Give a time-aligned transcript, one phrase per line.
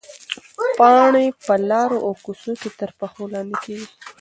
[0.77, 3.87] پاڼې په لارو او کوڅو کې تر پښو لاندې کېږي.